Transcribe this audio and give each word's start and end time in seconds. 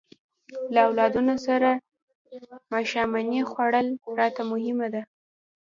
له 0.73 0.79
اولادونو 0.87 1.33
سره 1.47 1.69
ماښامنۍ 2.73 3.39
خوړل 3.51 3.87
راته 4.19 4.41
مهمه 4.51 4.87
ده. 4.93 5.01